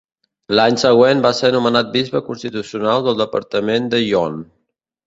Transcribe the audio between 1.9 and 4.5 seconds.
bisbe constitucional del departament de Yonne.